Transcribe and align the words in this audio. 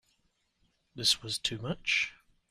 This 0.95 1.21
was 1.21 1.37
too 1.37 1.59
much. 1.59 2.15